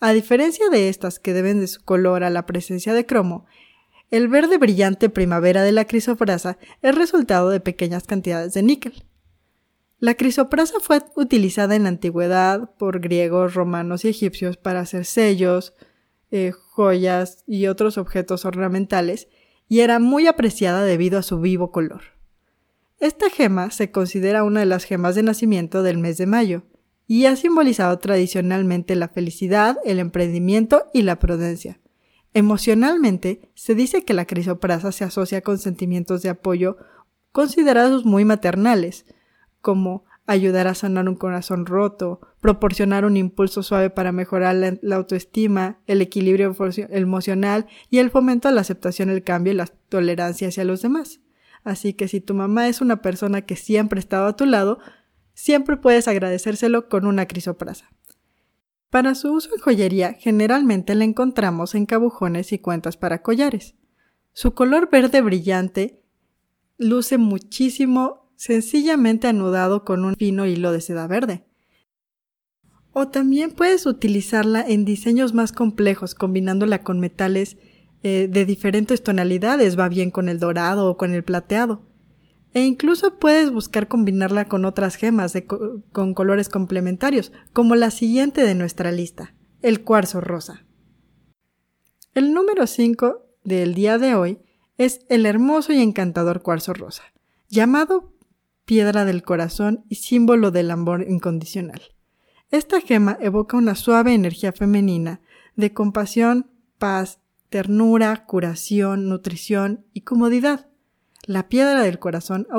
A 0.00 0.12
diferencia 0.12 0.68
de 0.68 0.88
estas 0.88 1.18
que 1.18 1.32
deben 1.32 1.60
de 1.60 1.66
su 1.66 1.82
color 1.84 2.24
a 2.24 2.30
la 2.30 2.46
presencia 2.46 2.92
de 2.92 3.06
cromo, 3.06 3.46
El 4.10 4.28
verde 4.28 4.58
brillante 4.58 5.08
primavera 5.08 5.62
de 5.62 5.72
la 5.72 5.86
crisoprasa 5.86 6.56
es 6.82 6.94
resultado 6.94 7.48
de 7.50 7.58
pequeñas 7.58 8.04
cantidades 8.04 8.54
de 8.54 8.62
níquel. 8.62 9.04
La 9.98 10.14
crisoprasa 10.14 10.74
fue 10.80 11.02
utilizada 11.16 11.74
en 11.74 11.84
la 11.84 11.88
antigüedad 11.88 12.76
por 12.76 13.00
griegos, 13.00 13.54
romanos 13.54 14.04
y 14.04 14.08
egipcios 14.08 14.56
para 14.56 14.80
hacer 14.80 15.04
sellos, 15.04 15.74
eh, 16.30 16.52
joyas 16.52 17.42
y 17.46 17.66
otros 17.66 17.96
objetos 17.96 18.44
ornamentales 18.44 19.28
y 19.68 19.80
era 19.80 19.98
muy 19.98 20.26
apreciada 20.26 20.84
debido 20.84 21.18
a 21.18 21.22
su 21.22 21.40
vivo 21.40 21.72
color. 21.72 22.02
Esta 23.00 23.30
gema 23.30 23.70
se 23.70 23.90
considera 23.90 24.44
una 24.44 24.60
de 24.60 24.66
las 24.66 24.84
gemas 24.84 25.14
de 25.14 25.22
nacimiento 25.22 25.82
del 25.82 25.98
mes 25.98 26.18
de 26.18 26.26
mayo 26.26 26.62
y 27.06 27.26
ha 27.26 27.36
simbolizado 27.36 27.98
tradicionalmente 27.98 28.94
la 28.94 29.08
felicidad, 29.08 29.78
el 29.84 29.98
emprendimiento 29.98 30.84
y 30.92 31.02
la 31.02 31.18
prudencia. 31.18 31.80
Emocionalmente, 32.32 33.50
se 33.54 33.74
dice 33.74 34.04
que 34.04 34.14
la 34.14 34.26
crisoprasa 34.26 34.90
se 34.90 35.04
asocia 35.04 35.42
con 35.42 35.58
sentimientos 35.58 36.22
de 36.22 36.30
apoyo 36.30 36.76
considerados 37.30 38.04
muy 38.04 38.24
maternales, 38.24 39.06
como 39.60 40.04
ayudar 40.26 40.66
a 40.66 40.74
sanar 40.74 41.08
un 41.08 41.16
corazón 41.16 41.66
roto, 41.66 42.20
proporcionar 42.40 43.04
un 43.04 43.16
impulso 43.16 43.62
suave 43.62 43.90
para 43.90 44.12
mejorar 44.12 44.54
la, 44.54 44.96
autoestima, 44.96 45.80
el 45.86 46.00
equilibrio 46.00 46.54
emocional 46.90 47.66
y 47.90 47.98
el 47.98 48.10
fomento 48.10 48.48
a 48.48 48.52
la 48.52 48.62
aceptación, 48.62 49.10
el 49.10 49.22
cambio 49.22 49.52
y 49.52 49.56
la 49.56 49.66
tolerancia 49.88 50.48
hacia 50.48 50.64
los 50.64 50.82
demás. 50.82 51.20
Así 51.62 51.94
que 51.94 52.08
si 52.08 52.20
tu 52.20 52.34
mamá 52.34 52.68
es 52.68 52.80
una 52.80 53.00
persona 53.02 53.42
que 53.42 53.56
siempre 53.56 53.98
ha 53.98 54.00
estado 54.00 54.26
a 54.26 54.36
tu 54.36 54.46
lado, 54.46 54.78
siempre 55.34 55.76
puedes 55.76 56.08
agradecérselo 56.08 56.88
con 56.88 57.06
una 57.06 57.26
crisoprasa. 57.26 57.90
Para 58.90 59.14
su 59.14 59.32
uso 59.32 59.50
en 59.54 59.60
joyería, 59.60 60.12
generalmente 60.14 60.94
la 60.94 61.04
encontramos 61.04 61.74
en 61.74 61.84
cabujones 61.84 62.52
y 62.52 62.58
cuentas 62.58 62.96
para 62.96 63.22
collares. 63.22 63.74
Su 64.32 64.54
color 64.54 64.88
verde 64.90 65.20
brillante 65.20 66.02
luce 66.78 67.18
muchísimo 67.18 68.32
sencillamente 68.36 69.26
anudado 69.26 69.84
con 69.84 70.04
un 70.04 70.14
fino 70.16 70.46
hilo 70.46 70.72
de 70.72 70.80
seda 70.80 71.06
verde. 71.06 71.44
O 72.92 73.08
también 73.08 73.50
puedes 73.50 73.86
utilizarla 73.86 74.64
en 74.66 74.84
diseños 74.84 75.34
más 75.34 75.50
complejos, 75.50 76.14
combinándola 76.14 76.82
con 76.82 77.00
metales 77.00 77.56
eh, 78.04 78.28
de 78.30 78.44
diferentes 78.44 79.02
tonalidades, 79.02 79.78
va 79.78 79.88
bien 79.88 80.10
con 80.10 80.28
el 80.28 80.38
dorado 80.38 80.88
o 80.88 80.96
con 80.96 81.12
el 81.12 81.24
plateado. 81.24 81.82
E 82.54 82.64
incluso 82.64 83.18
puedes 83.18 83.50
buscar 83.50 83.88
combinarla 83.88 84.46
con 84.46 84.64
otras 84.64 84.94
gemas 84.94 85.34
con 85.92 86.14
colores 86.14 86.48
complementarios, 86.48 87.32
como 87.52 87.74
la 87.74 87.90
siguiente 87.90 88.44
de 88.44 88.54
nuestra 88.54 88.92
lista, 88.92 89.34
el 89.60 89.82
cuarzo 89.82 90.20
rosa. 90.20 90.64
El 92.14 92.32
número 92.32 92.68
5 92.68 93.26
del 93.42 93.74
día 93.74 93.98
de 93.98 94.14
hoy 94.14 94.38
es 94.78 95.04
el 95.08 95.26
hermoso 95.26 95.72
y 95.72 95.82
encantador 95.82 96.42
cuarzo 96.42 96.72
rosa, 96.72 97.02
llamado 97.48 98.12
piedra 98.64 99.04
del 99.04 99.24
corazón 99.24 99.84
y 99.88 99.96
símbolo 99.96 100.52
del 100.52 100.70
amor 100.70 101.04
incondicional. 101.08 101.82
Esta 102.50 102.80
gema 102.80 103.18
evoca 103.20 103.56
una 103.56 103.74
suave 103.74 104.14
energía 104.14 104.52
femenina 104.52 105.20
de 105.56 105.72
compasión, 105.72 106.50
paz, 106.78 107.18
ternura, 107.48 108.26
curación, 108.26 109.08
nutrición 109.08 109.84
y 109.92 110.02
comodidad. 110.02 110.68
La 111.26 111.48
piedra 111.48 111.82
del 111.82 111.98
corazón 111.98 112.46
ha 112.50 112.58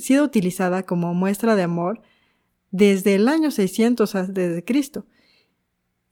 sido 0.00 0.24
utilizada 0.24 0.84
como 0.84 1.12
muestra 1.14 1.54
de 1.54 1.62
amor 1.62 2.00
desde 2.70 3.14
el 3.14 3.28
año 3.28 3.50
600 3.50 4.14
a.C. 4.14 4.64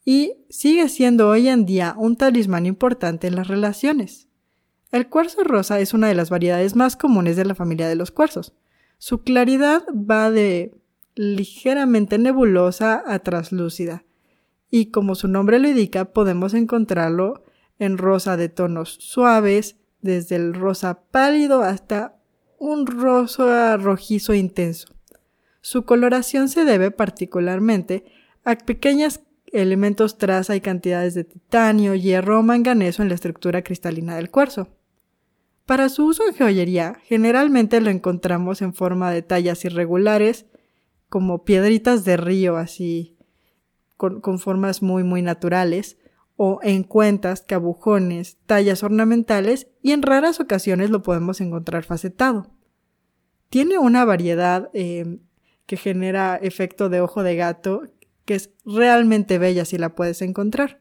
y 0.05 0.33
sigue 0.51 0.89
siendo 0.89 1.29
hoy 1.29 1.49
en 1.49 1.65
día 1.65 1.95
un 1.97 2.17
talismán 2.17 2.67
importante 2.67 3.27
en 3.27 3.37
las 3.37 3.49
relaciones. 3.49 4.29
El 4.93 5.09
cuarzo 5.09 5.43
rosa 5.45 5.81
es 5.81 5.95
una 5.95 6.09
de 6.09 6.15
las 6.15 6.31
variedades 6.31 6.77
más 6.77 6.95
comunes 6.95 7.37
de 7.37 7.45
la 7.45 7.55
familia 7.55 7.89
de 7.89 7.97
los 7.97 8.11
cuarzos. 8.11 8.53
Su 8.99 9.23
claridad 9.23 9.83
va 9.89 10.31
de 10.31 10.73
ligeramente 11.15 12.19
nebulosa 12.19 13.03
a 13.07 13.19
traslúcida, 13.21 14.05
y 14.71 14.87
como 14.87 15.15
su 15.15 15.29
nombre 15.29 15.59
lo 15.59 15.69
indica, 15.69 16.07
podemos 16.07 16.55
encontrarlo 16.55 17.45
en 17.79 17.99
rosa 17.99 18.37
de 18.37 18.49
tonos 18.49 18.97
suaves, 19.01 19.77
desde 20.05 20.37
el 20.37 20.55
rosa 20.55 21.01
pálido 21.11 21.63
hasta 21.63 22.17
un 22.59 22.87
rosa 22.87 23.77
rojizo 23.79 24.35
intenso. 24.35 24.89
Su 25.63 25.85
coloración 25.85 26.49
se 26.49 26.65
debe 26.65 26.91
particularmente 26.91 28.05
a 28.45 28.55
pequeños 28.57 29.21
elementos 29.51 30.19
traza 30.19 30.55
y 30.55 30.61
cantidades 30.61 31.15
de 31.15 31.25
titanio, 31.25 31.95
hierro 31.95 32.41
o 32.41 32.43
manganeso 32.43 33.03
en 33.03 33.09
la 33.09 33.15
estructura 33.15 33.63
cristalina 33.63 34.17
del 34.17 34.31
cuarzo. 34.31 34.69
Para 35.65 35.89
su 35.89 36.05
uso 36.05 36.23
en 36.29 36.37
joyería, 36.37 37.01
generalmente 37.05 37.81
lo 37.81 37.89
encontramos 37.89 38.61
en 38.61 38.75
forma 38.75 39.11
de 39.11 39.23
tallas 39.23 39.65
irregulares, 39.65 40.45
como 41.09 41.45
piedritas 41.45 42.05
de 42.05 42.19
río 42.19 42.59
así, 42.59 43.17
con, 43.97 44.39
formas 44.39 44.83
muy 44.83 45.03
muy 45.03 45.23
naturales, 45.23 45.97
o 46.37 46.61
en 46.63 46.83
cuentas, 46.83 47.43
cabujones, 47.43 48.39
tallas 48.47 48.83
ornamentales 48.83 49.69
y 49.83 49.93
en 49.93 50.03
raras 50.03 50.41
ocasiones 50.41 50.91
lo 50.91 51.03
podemos 51.03 51.41
encontrar 51.41 51.85
facetado. 51.85 52.51
Tiene 53.51 53.79
una 53.79 54.05
variedad 54.05 54.71
em, 54.75 55.21
que 55.67 55.77
genera 55.77 56.37
efecto 56.37 56.89
de 56.89 57.01
ojo 57.01 57.23
de 57.23 57.37
gato 57.37 57.83
que 58.25 58.35
es 58.35 58.51
realmente 58.65 59.39
bella 59.39 59.65
si 59.65 59.79
la 59.79 59.95
puedes 59.95 60.23
encontrar. 60.23 60.81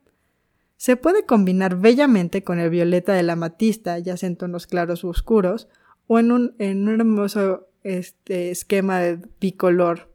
Se 0.78 0.96
puede 0.96 1.26
combinar 1.26 1.78
bellamente 1.78 2.44
con 2.44 2.60
el 2.60 2.70
violeta 2.70 3.14
de 3.14 3.24
la 3.24 3.34
amatista, 3.34 4.00
ya 4.00 4.18
sea 4.18 4.28
en 4.28 4.38
tonos 4.38 4.68
claros 4.68 5.04
u 5.04 5.10
oscuros, 5.10 5.68
o 6.08 6.20
en 6.20 6.32
un, 6.32 6.56
en 6.60 6.88
un 6.88 7.00
hermoso 7.00 7.68
este, 7.84 8.52
esquema 8.52 9.00
de 9.00 9.20
bicolor 9.40 10.10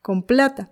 con 0.00 0.24
plata. 0.24 0.70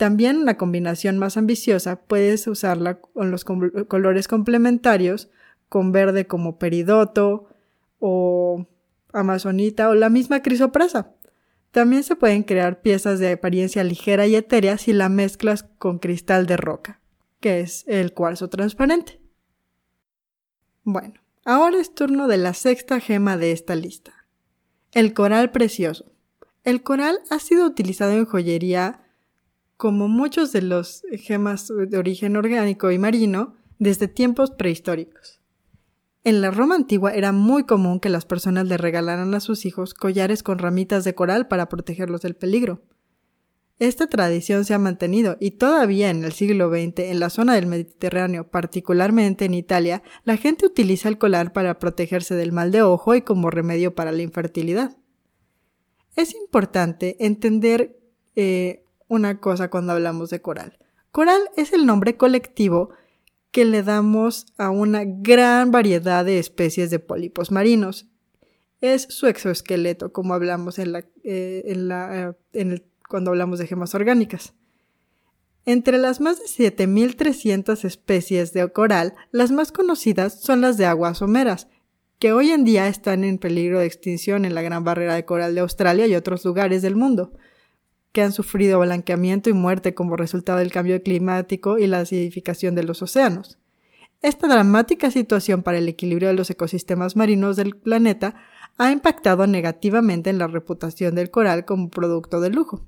También 0.00 0.38
una 0.38 0.56
combinación 0.56 1.18
más 1.18 1.36
ambiciosa 1.36 2.00
puedes 2.00 2.46
usarla 2.46 3.02
con 3.02 3.30
los 3.30 3.44
colores 3.44 4.28
complementarios 4.28 5.28
con 5.68 5.92
verde 5.92 6.26
como 6.26 6.58
peridoto 6.58 7.50
o 7.98 8.66
amazonita 9.12 9.90
o 9.90 9.94
la 9.94 10.08
misma 10.08 10.40
crisoprasa. 10.40 11.12
También 11.70 12.02
se 12.02 12.16
pueden 12.16 12.44
crear 12.44 12.80
piezas 12.80 13.18
de 13.18 13.32
apariencia 13.32 13.84
ligera 13.84 14.26
y 14.26 14.36
etérea 14.36 14.78
si 14.78 14.94
la 14.94 15.10
mezclas 15.10 15.64
con 15.76 15.98
cristal 15.98 16.46
de 16.46 16.56
roca 16.56 17.02
que 17.38 17.60
es 17.60 17.84
el 17.86 18.14
cuarzo 18.14 18.48
transparente. 18.48 19.20
Bueno, 20.82 21.20
ahora 21.44 21.78
es 21.78 21.94
turno 21.94 22.26
de 22.26 22.38
la 22.38 22.54
sexta 22.54 23.00
gema 23.00 23.36
de 23.36 23.52
esta 23.52 23.74
lista. 23.74 24.14
El 24.92 25.12
coral 25.12 25.50
precioso. 25.50 26.10
El 26.64 26.82
coral 26.82 27.18
ha 27.28 27.38
sido 27.38 27.66
utilizado 27.66 28.12
en 28.12 28.24
joyería 28.24 29.09
como 29.80 30.08
muchos 30.08 30.52
de 30.52 30.60
los 30.60 31.04
gemas 31.12 31.68
de 31.68 31.96
origen 31.96 32.36
orgánico 32.36 32.90
y 32.90 32.98
marino 32.98 33.54
desde 33.78 34.08
tiempos 34.08 34.50
prehistóricos. 34.50 35.40
En 36.22 36.42
la 36.42 36.50
Roma 36.50 36.74
antigua 36.74 37.14
era 37.14 37.32
muy 37.32 37.64
común 37.64 37.98
que 37.98 38.10
las 38.10 38.26
personas 38.26 38.68
le 38.68 38.76
regalaran 38.76 39.32
a 39.32 39.40
sus 39.40 39.64
hijos 39.64 39.94
collares 39.94 40.42
con 40.42 40.58
ramitas 40.58 41.02
de 41.04 41.14
coral 41.14 41.48
para 41.48 41.70
protegerlos 41.70 42.20
del 42.20 42.36
peligro. 42.36 42.82
Esta 43.78 44.06
tradición 44.06 44.66
se 44.66 44.74
ha 44.74 44.78
mantenido 44.78 45.38
y 45.40 45.52
todavía 45.52 46.10
en 46.10 46.24
el 46.24 46.32
siglo 46.32 46.68
XX 46.68 46.98
en 46.98 47.18
la 47.18 47.30
zona 47.30 47.54
del 47.54 47.64
Mediterráneo, 47.64 48.50
particularmente 48.50 49.46
en 49.46 49.54
Italia, 49.54 50.02
la 50.24 50.36
gente 50.36 50.66
utiliza 50.66 51.08
el 51.08 51.16
colar 51.16 51.54
para 51.54 51.78
protegerse 51.78 52.34
del 52.34 52.52
mal 52.52 52.70
de 52.70 52.82
ojo 52.82 53.14
y 53.14 53.22
como 53.22 53.48
remedio 53.48 53.94
para 53.94 54.12
la 54.12 54.20
infertilidad. 54.20 54.98
Es 56.16 56.34
importante 56.34 57.16
entender 57.18 57.98
eh, 58.36 58.84
una 59.10 59.40
cosa 59.40 59.68
cuando 59.68 59.92
hablamos 59.92 60.30
de 60.30 60.40
coral. 60.40 60.78
Coral 61.10 61.42
es 61.56 61.72
el 61.72 61.84
nombre 61.84 62.16
colectivo 62.16 62.90
que 63.50 63.64
le 63.64 63.82
damos 63.82 64.46
a 64.56 64.70
una 64.70 65.02
gran 65.04 65.72
variedad 65.72 66.24
de 66.24 66.38
especies 66.38 66.90
de 66.90 67.00
pólipos 67.00 67.50
marinos. 67.50 68.06
Es 68.80 69.02
su 69.02 69.26
exoesqueleto, 69.26 70.12
como 70.12 70.32
hablamos 70.32 70.78
eh, 70.78 70.86
eh, 71.24 72.82
cuando 73.08 73.30
hablamos 73.32 73.58
de 73.58 73.66
gemas 73.66 73.96
orgánicas. 73.96 74.54
Entre 75.66 75.98
las 75.98 76.20
más 76.20 76.38
de 76.38 76.72
7.300 76.72 77.84
especies 77.84 78.52
de 78.52 78.72
coral, 78.72 79.14
las 79.32 79.50
más 79.50 79.72
conocidas 79.72 80.40
son 80.40 80.60
las 80.60 80.78
de 80.78 80.86
aguas 80.86 81.18
someras, 81.18 81.66
que 82.20 82.32
hoy 82.32 82.52
en 82.52 82.64
día 82.64 82.86
están 82.86 83.24
en 83.24 83.38
peligro 83.38 83.80
de 83.80 83.86
extinción 83.86 84.44
en 84.44 84.54
la 84.54 84.62
Gran 84.62 84.84
Barrera 84.84 85.16
de 85.16 85.24
Coral 85.24 85.54
de 85.56 85.62
Australia 85.62 86.06
y 86.06 86.14
otros 86.14 86.44
lugares 86.44 86.80
del 86.82 86.94
mundo, 86.94 87.32
que 88.12 88.22
han 88.22 88.32
sufrido 88.32 88.80
blanqueamiento 88.80 89.50
y 89.50 89.52
muerte 89.52 89.94
como 89.94 90.16
resultado 90.16 90.58
del 90.58 90.72
cambio 90.72 91.02
climático 91.02 91.78
y 91.78 91.86
la 91.86 92.00
acidificación 92.00 92.74
de 92.74 92.82
los 92.82 93.02
océanos. 93.02 93.58
Esta 94.22 94.48
dramática 94.48 95.10
situación 95.10 95.62
para 95.62 95.78
el 95.78 95.88
equilibrio 95.88 96.28
de 96.28 96.34
los 96.34 96.50
ecosistemas 96.50 97.16
marinos 97.16 97.56
del 97.56 97.76
planeta 97.76 98.34
ha 98.76 98.92
impactado 98.92 99.46
negativamente 99.46 100.30
en 100.30 100.38
la 100.38 100.46
reputación 100.46 101.14
del 101.14 101.30
coral 101.30 101.64
como 101.64 101.90
producto 101.90 102.40
de 102.40 102.50
lujo. 102.50 102.86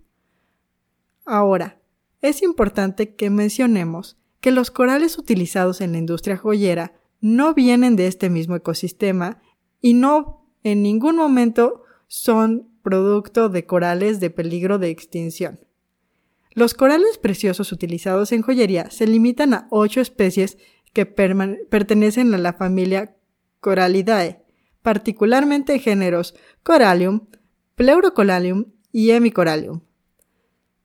Ahora, 1.25 1.81
es 2.21 2.43
importante 2.43 3.15
que 3.15 3.31
mencionemos 3.31 4.19
que 4.41 4.51
los 4.51 4.71
corales 4.71 5.19
utilizados 5.19 5.81
en 5.81 5.93
la 5.93 5.99
industria 5.99 6.37
joyera 6.37 6.95
no 7.21 7.55
vienen 7.55 7.97
de 7.97 8.09
este 8.09 8.29
mismo 8.29 8.57
ecosistema 8.57 9.41
y 9.81 9.95
no 9.95 10.47
en 10.65 10.83
ningún 10.83 11.17
momento 11.17 11.85
son 12.09 12.72
producto 12.83 13.49
de 13.49 13.65
corales 13.65 14.21
de 14.21 14.31
peligro 14.31 14.79
de 14.79 14.91
extinción. 14.91 15.61
Los 16.55 16.75
corales 16.75 17.19
preciosos 17.19 17.73
utilizados 17.73 18.33
en 18.33 18.43
joyería 18.43 18.91
se 18.91 19.07
limitan 19.07 19.55
a 19.55 19.67
ocho 19.71 20.01
especies 20.01 20.59
que 20.93 21.07
pertenecen 21.07 22.35
a 22.35 22.39
la 22.39 22.53
familia 22.53 23.17
Corallidae, 23.61 24.43
particularmente 24.83 25.79
géneros 25.79 26.35
Corallium, 26.63 27.27
Pleurocorallium 27.77 28.67
y 28.91 29.11
Hemicorallium. 29.11 29.81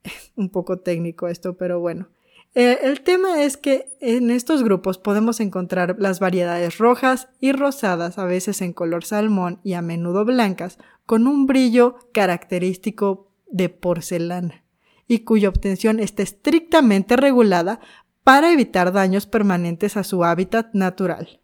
Un 0.35 0.49
poco 0.49 0.79
técnico 0.79 1.27
esto, 1.27 1.57
pero 1.57 1.79
bueno. 1.79 2.09
Eh, 2.59 2.79
el 2.87 3.01
tema 3.01 3.43
es 3.43 3.55
que 3.55 3.95
en 4.01 4.31
estos 4.31 4.63
grupos 4.63 4.97
podemos 4.97 5.39
encontrar 5.41 5.97
las 5.99 6.19
variedades 6.19 6.79
rojas 6.79 7.29
y 7.39 7.51
rosadas, 7.51 8.17
a 8.17 8.25
veces 8.25 8.63
en 8.63 8.73
color 8.73 9.05
salmón 9.05 9.59
y 9.63 9.73
a 9.73 9.83
menudo 9.83 10.25
blancas, 10.25 10.79
con 11.05 11.27
un 11.27 11.45
brillo 11.45 11.99
característico 12.13 13.31
de 13.45 13.69
porcelana 13.69 14.63
y 15.07 15.19
cuya 15.19 15.49
obtención 15.49 15.99
está 15.99 16.23
estrictamente 16.23 17.15
regulada 17.15 17.79
para 18.23 18.51
evitar 18.51 18.91
daños 18.91 19.27
permanentes 19.27 19.95
a 19.95 20.03
su 20.03 20.23
hábitat 20.23 20.73
natural. 20.73 21.41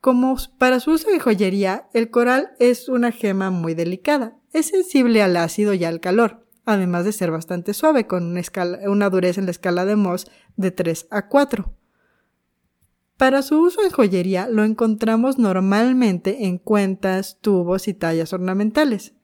Como 0.00 0.36
para 0.58 0.80
su 0.80 0.90
uso 0.90 1.08
en 1.08 1.20
joyería, 1.20 1.88
el 1.94 2.10
coral 2.10 2.50
es 2.58 2.88
una 2.88 3.12
gema 3.12 3.52
muy 3.52 3.74
delicada, 3.74 4.36
es 4.52 4.66
sensible 4.66 5.22
al 5.22 5.36
ácido 5.36 5.72
y 5.72 5.84
al 5.84 6.00
calor 6.00 6.41
además 6.64 7.04
de 7.04 7.12
ser 7.12 7.30
bastante 7.30 7.74
suave, 7.74 8.06
con 8.06 8.36
una, 8.86 9.10
dureza 9.10 9.40
en 9.40 9.46
la 9.46 9.50
escala 9.50 9.84
de 9.84 9.96
Mohs 9.96 10.30
de 10.56 10.70
3 10.70 11.08
a 11.10 11.28
4. 11.28 11.72
Para 13.16 13.42
su 13.42 13.60
uso 13.60 13.82
en 13.82 13.90
joyería 13.90 14.48
lo 14.48 14.64
encontramos 14.64 15.38
normalmente 15.38 16.46
en 16.46 16.58
cuentas, 16.58 17.38
tubos 17.40 17.86
y 17.88 17.94
tallas 17.94 18.32
ornamentales. 18.32 19.14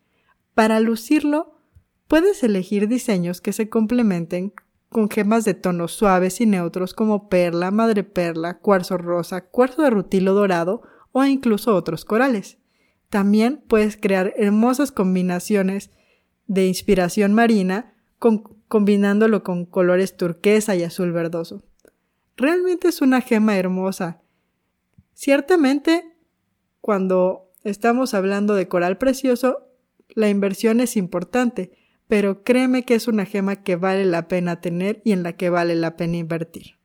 Para 0.54 0.80
lucirlo, 0.80 1.58
puedes 2.06 2.42
elegir 2.42 2.88
diseños 2.88 3.40
que 3.40 3.52
se 3.52 3.68
complementen 3.68 4.52
con 4.88 5.10
gemas 5.10 5.44
de 5.44 5.54
tonos 5.54 5.92
suaves 5.92 6.40
y 6.40 6.46
neutros 6.46 6.94
como 6.94 7.28
perla, 7.28 7.70
madreperla, 7.70 8.58
cuarzo 8.58 8.96
rosa, 8.98 9.48
cuarzo 9.48 9.82
de 9.82 9.90
rutilo 9.90 10.32
dorado 10.32 10.82
o 11.12 11.24
incluso 11.24 11.74
otros 11.74 12.04
corales. 12.04 12.58
También 13.10 13.62
puedes 13.68 13.96
crear 13.96 14.32
hermosas 14.36 14.92
combinaciones 14.92 15.90
de 16.48 16.66
inspiración 16.66 17.34
marina, 17.34 17.94
combinándolo 18.66 19.44
con 19.44 19.64
colores 19.64 20.16
turquesa 20.16 20.74
y 20.74 20.82
azul 20.82 21.12
verdoso. 21.12 21.62
Realmente 22.36 22.88
es 22.88 23.00
una 23.00 23.20
gema 23.20 23.56
hermosa. 23.56 24.22
Ciertamente, 25.14 26.16
cuando 26.80 27.52
estamos 27.64 28.14
hablando 28.14 28.54
de 28.54 28.66
coral 28.66 28.98
precioso, 28.98 29.68
la 30.08 30.28
inversión 30.28 30.80
es 30.80 30.96
importante, 30.96 31.72
pero 32.08 32.42
créeme 32.42 32.84
que 32.84 32.94
es 32.94 33.08
una 33.08 33.26
gema 33.26 33.56
que 33.56 33.76
vale 33.76 34.04
la 34.04 34.26
pena 34.26 34.60
tener 34.60 35.02
y 35.04 35.12
en 35.12 35.22
la 35.22 35.34
que 35.34 35.50
vale 35.50 35.74
la 35.76 35.96
pena 35.96 36.16
invertir. 36.16 36.78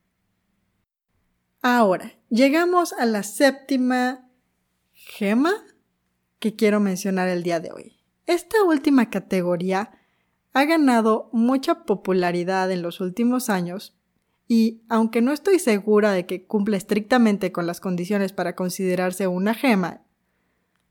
Ahora, 1.61 2.13
llegamos 2.29 2.91
a 2.93 3.05
la 3.05 3.23
séptima 3.23 4.29
gema 4.91 5.53
que 6.39 6.55
quiero 6.55 6.81
mencionar 6.81 7.29
el 7.29 7.43
día 7.43 7.61
de 7.61 7.71
hoy. 7.71 8.02
Esta 8.25 8.63
última 8.63 9.09
categoría 9.09 9.91
ha 10.53 10.65
ganado 10.65 11.29
mucha 11.33 11.83
popularidad 11.83 12.71
en 12.71 12.81
los 12.81 13.01
últimos 13.01 13.49
años 13.49 13.97
y, 14.47 14.83
aunque 14.87 15.21
no 15.21 15.31
estoy 15.31 15.59
segura 15.59 16.11
de 16.11 16.25
que 16.25 16.45
cumple 16.45 16.77
estrictamente 16.77 17.51
con 17.51 17.65
las 17.65 17.79
condiciones 17.79 18.33
para 18.33 18.55
considerarse 18.55 19.27
una 19.27 19.53
gema, 19.53 20.03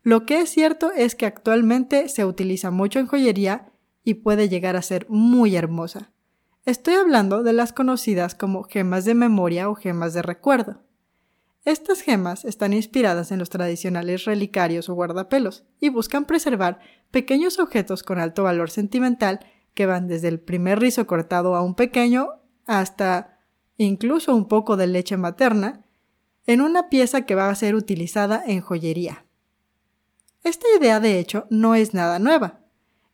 lo 0.03 0.27
que 0.27 0.41
es 0.41 0.51
cierto 0.51 0.91
es 0.93 1.15
que 1.15 1.27
actualmente 1.27 2.09
se 2.09 2.25
utiliza 2.25 2.73
mucho 2.73 2.99
en 2.99 3.07
joyería 3.07 3.73
y 4.03 4.15
puede 4.15 4.49
llegar 4.49 4.75
a 4.75 4.83
ser 4.83 5.07
muy 5.09 5.55
hermosa. 5.55 6.13
Estoy 6.65 6.95
hablando 6.95 7.43
de 7.45 7.53
las 7.53 7.73
conocidas 7.73 8.35
como 8.35 8.65
gemas 8.65 9.05
de 9.05 9.15
memoria 9.15 9.69
o 9.69 9.77
gemas 9.77 10.13
de 10.13 10.23
recuerdo. 10.23 10.83
Estas 11.65 12.03
gemas 12.03 12.45
están 12.45 12.73
inspiradas 12.73 13.31
en 13.31 13.39
los 13.39 13.49
tradicionales 13.49 14.25
relicarios 14.25 14.89
o 14.89 14.95
guardapelos 14.95 15.65
y 15.79 15.91
buscan 15.91 16.25
preservar 16.25 16.81
pequeños 17.13 17.61
objetos 17.61 18.03
con 18.03 18.19
alto 18.19 18.43
valor 18.43 18.71
sentimental 18.71 19.41
que 19.75 19.87
van 19.87 20.09
desde 20.09 20.29
el 20.29 20.41
primer 20.41 20.81
rizo 20.81 21.07
cortado 21.07 21.55
a 21.55 21.63
un 21.63 21.75
pequeño 21.75 22.29
hasta 22.67 23.39
incluso 23.77 24.35
un 24.35 24.49
poco 24.49 24.77
de 24.77 24.89
leche 24.89 25.17
materna 25.17 25.85
en 26.47 26.61
una 26.61 26.89
pieza 26.89 27.23
que 27.23 27.37
va 27.37 27.49
a 27.49 27.55
ser 27.55 27.77
utilizada 27.77 28.43
en 28.45 28.61
joyería. 28.61 29.25
Esta 30.43 30.67
idea, 30.77 30.99
de 30.99 31.21
hecho, 31.21 31.47
no 31.51 31.77
es 31.77 31.95
nada 31.95 32.19
nueva. 32.19 32.61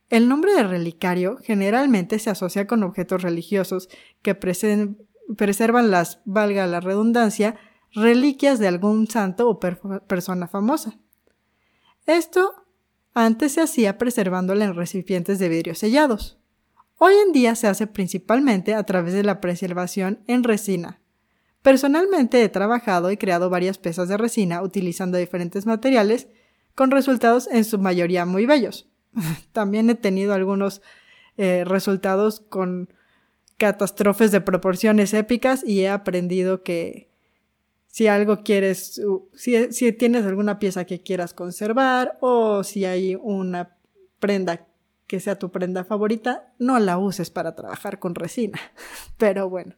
El 0.09 0.27
nombre 0.27 0.53
de 0.53 0.63
relicario 0.63 1.37
generalmente 1.43 2.17
se 2.17 2.31
asocia 2.31 2.65
con 2.65 2.81
objetos 2.81 3.21
religiosos 3.21 3.89
que 4.23 4.33
preservan 4.33 5.91
las, 5.91 6.21
valga 6.25 6.65
la 6.65 6.79
redundancia, 6.79 7.55
reliquias 7.93 8.59
de 8.59 8.67
algún 8.67 9.07
santo 9.07 9.49
o 9.49 9.59
persona 9.59 10.47
famosa. 10.47 10.97
Esto 12.05 12.53
antes 13.13 13.53
se 13.53 13.61
hacía 13.61 13.97
preservándola 13.97 14.65
en 14.65 14.75
recipientes 14.75 15.39
de 15.39 15.49
vidrio 15.49 15.75
sellados. 15.75 16.37
Hoy 16.97 17.13
en 17.25 17.31
día 17.31 17.55
se 17.55 17.67
hace 17.67 17.87
principalmente 17.87 18.73
a 18.75 18.83
través 18.83 19.13
de 19.13 19.23
la 19.23 19.41
preservación 19.41 20.19
en 20.27 20.43
resina. 20.43 20.99
Personalmente 21.61 22.43
he 22.43 22.49
trabajado 22.49 23.11
y 23.11 23.17
creado 23.17 23.49
varias 23.49 23.77
piezas 23.77 24.07
de 24.07 24.17
resina 24.17 24.61
utilizando 24.61 25.17
diferentes 25.17 25.65
materiales 25.65 26.27
con 26.75 26.91
resultados 26.91 27.47
en 27.51 27.65
su 27.65 27.79
mayoría 27.79 28.25
muy 28.25 28.45
bellos. 28.45 28.89
También 29.51 29.89
he 29.89 29.95
tenido 29.95 30.33
algunos 30.33 30.81
eh, 31.37 31.63
resultados 31.65 32.39
con 32.39 32.93
catástrofes 33.57 34.31
de 34.31 34.41
proporciones 34.41 35.13
épicas 35.13 35.63
y 35.65 35.81
he 35.81 35.89
aprendido 35.89 36.63
que 36.63 37.08
si 37.89 38.07
algo 38.07 38.43
quieres, 38.43 39.01
si, 39.33 39.91
tienes 39.93 40.25
alguna 40.25 40.59
pieza 40.59 40.85
que 40.85 41.01
quieras 41.01 41.33
conservar 41.33 42.17
o 42.21 42.63
si 42.63 42.85
hay 42.85 43.15
una 43.15 43.75
prenda 44.19 44.67
que 45.07 45.19
sea 45.19 45.39
tu 45.39 45.51
prenda 45.51 45.83
favorita, 45.83 46.53
no 46.59 46.77
la 46.77 46.99
uses 46.99 47.31
para 47.31 47.55
trabajar 47.55 47.97
con 47.97 48.13
resina. 48.13 48.59
Pero 49.17 49.49
bueno, 49.49 49.75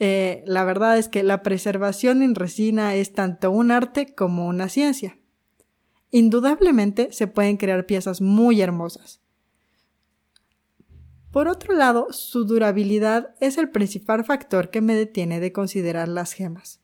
eh, 0.00 0.42
la 0.44 0.64
verdad 0.64 0.98
es 0.98 1.08
que 1.08 1.22
la 1.22 1.42
preservación 1.44 2.24
en 2.24 2.34
resina 2.34 2.96
es 2.96 3.12
tanto 3.12 3.52
un 3.52 3.70
arte 3.70 4.12
como 4.12 4.48
una 4.48 4.68
ciencia. 4.68 5.16
Indudablemente 6.10 7.12
se 7.12 7.28
pueden 7.28 7.56
crear 7.56 7.86
piezas 7.86 8.20
muy 8.20 8.60
hermosas. 8.60 9.20
Por 11.30 11.46
otro 11.46 11.74
lado, 11.74 12.12
su 12.12 12.44
durabilidad 12.44 13.36
es 13.38 13.56
el 13.56 13.70
principal 13.70 14.24
factor 14.24 14.70
que 14.70 14.80
me 14.80 14.96
detiene 14.96 15.38
de 15.38 15.52
considerar 15.52 16.08
las 16.08 16.32
gemas. 16.32 16.79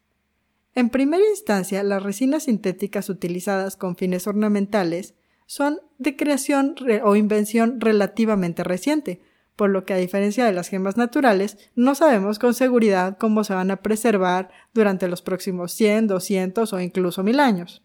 En 0.77 0.91
primera 0.91 1.25
instancia, 1.31 1.83
las 1.83 2.03
resinas 2.03 2.43
sintéticas 2.43 3.09
utilizadas 3.09 3.77
con 3.77 3.97
fines 3.97 4.27
ornamentales 4.27 5.15
son 5.47 5.81
de 5.97 6.17
creación 6.17 6.75
o 7.03 7.17
invención 7.17 7.81
relativamente 7.81 8.63
reciente, 8.63 9.23
por 9.57 9.71
lo 9.71 9.87
que 9.87 9.95
a 9.95 9.97
diferencia 9.97 10.45
de 10.45 10.53
las 10.53 10.69
gemas 10.69 10.99
naturales, 10.99 11.57
no 11.77 11.95
sabemos 11.95 12.39
con 12.39 12.53
seguridad 12.53 13.17
cómo 13.17 13.43
se 13.43 13.55
van 13.55 13.71
a 13.71 13.77
preservar 13.77 14.51
durante 14.75 15.09
los 15.09 15.23
próximos 15.23 15.73
100, 15.73 16.09
200 16.09 16.71
o 16.71 16.81
incluso 16.81 17.23
mil 17.23 17.41
años. 17.41 17.83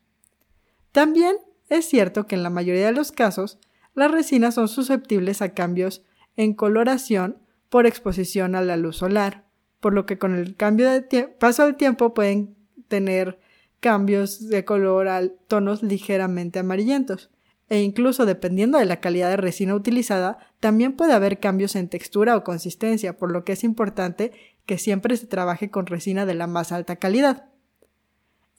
También 0.91 1.37
es 1.69 1.85
cierto 1.85 2.27
que 2.27 2.35
en 2.35 2.43
la 2.43 2.49
mayoría 2.49 2.87
de 2.87 2.91
los 2.91 3.13
casos, 3.13 3.57
las 3.95 4.11
resinas 4.11 4.55
son 4.55 4.67
susceptibles 4.67 5.41
a 5.41 5.53
cambios 5.53 6.03
en 6.35 6.53
coloración 6.55 7.37
por 7.69 7.85
exposición 7.85 8.53
a 8.53 8.61
la 8.61 8.75
luz 8.75 8.97
solar, 8.97 9.45
por 9.79 9.93
lo 9.93 10.05
que 10.05 10.17
con 10.17 10.35
el 10.35 10.57
cambio 10.57 10.91
de 10.91 11.23
paso 11.39 11.63
del 11.63 11.77
tiempo 11.77 12.13
pueden 12.13 12.60
tener 12.91 13.39
cambios 13.79 14.47
de 14.49 14.63
color 14.65 15.07
a 15.07 15.27
tonos 15.47 15.81
ligeramente 15.81 16.59
amarillentos. 16.59 17.31
E 17.69 17.81
incluso 17.81 18.25
dependiendo 18.25 18.77
de 18.77 18.85
la 18.85 18.99
calidad 18.99 19.29
de 19.29 19.37
resina 19.37 19.73
utilizada, 19.73 20.37
también 20.59 20.93
puede 20.93 21.13
haber 21.13 21.39
cambios 21.39 21.75
en 21.77 21.87
textura 21.87 22.35
o 22.35 22.43
consistencia, 22.43 23.17
por 23.17 23.31
lo 23.31 23.45
que 23.45 23.53
es 23.53 23.63
importante 23.63 24.33
que 24.65 24.77
siempre 24.77 25.15
se 25.15 25.25
trabaje 25.25 25.71
con 25.71 25.85
resina 25.85 26.25
de 26.25 26.35
la 26.35 26.47
más 26.47 26.71
alta 26.73 26.97
calidad. 26.97 27.45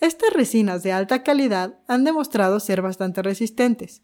Estas 0.00 0.32
resinas 0.32 0.82
de 0.82 0.92
alta 0.92 1.22
calidad 1.22 1.78
han 1.86 2.04
demostrado 2.04 2.58
ser 2.58 2.80
bastante 2.80 3.22
resistentes, 3.22 4.02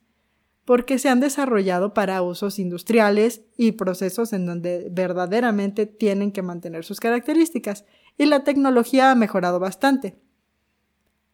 porque 0.65 0.99
se 0.99 1.09
han 1.09 1.21
desarrollado 1.21 1.95
para 1.95 2.21
usos 2.21 2.59
industriales 2.59 3.41
y 3.57 3.73
procesos 3.73 4.35
en 4.35 4.45
donde 4.45 4.89
verdaderamente 4.91 5.87
tienen 5.87 6.33
que 6.33 6.43
mantener 6.43 6.85
sus 6.85 7.01
características, 7.01 7.87
y 8.19 8.27
la 8.27 8.45
tecnología 8.45 9.11
ha 9.11 9.15
mejorado 9.15 9.61
bastante. 9.61 10.19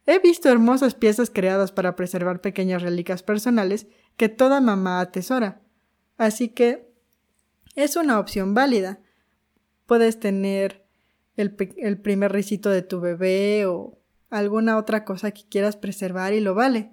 He 0.07 0.19
visto 0.19 0.51
hermosas 0.51 0.95
piezas 0.95 1.31
creadas 1.31 1.73
para 1.73 1.97
preservar 1.97 2.43
pequeñas 2.43 2.83
reliquias 2.83 3.23
personales 3.23 3.87
que 4.17 4.29
toda 4.29 4.61
mamá 4.61 5.01
atesora. 5.01 5.63
Así 6.19 6.51
que 6.51 6.93
es 7.75 7.97
una 7.97 8.21
opción 8.21 8.53
válida. 8.53 9.01
Puedes 9.87 10.21
tener 10.21 10.85
el, 11.37 11.55
primer 11.55 12.33
risito 12.33 12.71
de 12.71 12.83
tu 12.83 13.01
bebé 13.01 13.67
o 13.67 13.99
alguna 14.31 14.77
otra 14.77 15.05
cosa 15.05 15.31
que 15.31 15.49
quieras 15.49 15.77
preservar 15.77 16.35
y 16.35 16.41
lo 16.41 16.55
vale. 16.55 16.91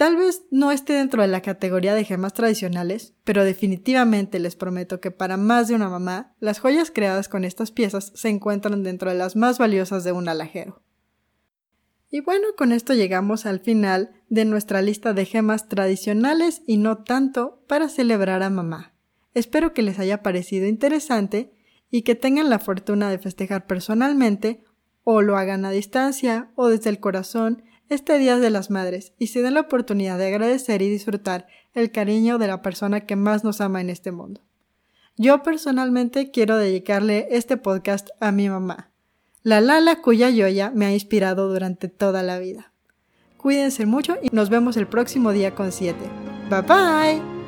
Tal 0.00 0.16
vez 0.16 0.46
no 0.50 0.72
esté 0.72 0.94
dentro 0.94 1.20
de 1.20 1.28
la 1.28 1.42
categoría 1.42 1.92
de 1.92 2.04
gemas 2.04 2.32
tradicionales, 2.32 3.12
pero 3.22 3.44
definitivamente 3.44 4.40
les 4.40 4.56
prometo 4.56 4.98
que 4.98 5.10
para 5.10 5.36
más 5.36 5.68
de 5.68 5.74
una 5.74 5.90
mamá, 5.90 6.34
las 6.40 6.58
joyas 6.58 6.90
creadas 6.90 7.28
con 7.28 7.44
estas 7.44 7.70
piezas 7.70 8.10
se 8.14 8.30
encuentran 8.30 8.82
dentro 8.82 9.10
de 9.10 9.18
las 9.18 9.36
más 9.36 9.58
valiosas 9.58 10.02
de 10.02 10.12
un 10.12 10.30
alajero. 10.30 10.82
Y 12.08 12.22
bueno, 12.22 12.46
con 12.56 12.72
esto 12.72 12.94
llegamos 12.94 13.44
al 13.44 13.60
final 13.60 14.12
de 14.30 14.46
nuestra 14.46 14.80
lista 14.80 15.12
de 15.12 15.26
gemas 15.26 15.68
tradicionales 15.68 16.62
y 16.66 16.78
no 16.78 17.04
tanto 17.04 17.62
para 17.68 17.90
celebrar 17.90 18.42
a 18.42 18.48
mamá. 18.48 18.94
Espero 19.34 19.74
que 19.74 19.82
les 19.82 19.98
haya 19.98 20.22
parecido 20.22 20.66
interesante 20.66 21.52
y 21.90 22.04
que 22.04 22.14
tengan 22.14 22.48
la 22.48 22.58
fortuna 22.58 23.10
de 23.10 23.18
festejar 23.18 23.66
personalmente 23.66 24.64
o 25.04 25.20
lo 25.20 25.36
hagan 25.36 25.66
a 25.66 25.70
distancia 25.70 26.52
o 26.54 26.68
desde 26.68 26.88
el 26.88 27.00
corazón 27.00 27.64
este 27.90 28.18
Día 28.18 28.38
de 28.38 28.50
las 28.50 28.70
Madres 28.70 29.12
y 29.18 29.26
se 29.26 29.42
den 29.42 29.54
la 29.54 29.60
oportunidad 29.60 30.16
de 30.16 30.28
agradecer 30.28 30.80
y 30.80 30.88
disfrutar 30.88 31.46
el 31.74 31.90
cariño 31.90 32.38
de 32.38 32.46
la 32.46 32.62
persona 32.62 33.00
que 33.00 33.16
más 33.16 33.44
nos 33.44 33.60
ama 33.60 33.80
en 33.80 33.90
este 33.90 34.12
mundo. 34.12 34.40
Yo 35.16 35.42
personalmente 35.42 36.30
quiero 36.30 36.56
dedicarle 36.56 37.28
este 37.30 37.56
podcast 37.56 38.08
a 38.20 38.32
mi 38.32 38.48
mamá, 38.48 38.90
la 39.42 39.60
Lala 39.60 40.00
cuya 40.00 40.30
Yoya 40.30 40.70
me 40.74 40.86
ha 40.86 40.92
inspirado 40.92 41.52
durante 41.52 41.88
toda 41.88 42.22
la 42.22 42.38
vida. 42.38 42.72
Cuídense 43.36 43.86
mucho 43.86 44.16
y 44.22 44.28
nos 44.32 44.50
vemos 44.50 44.76
el 44.76 44.86
próximo 44.86 45.32
día 45.32 45.54
con 45.54 45.72
7. 45.72 45.98
Bye 46.48 46.62
bye. 46.62 47.39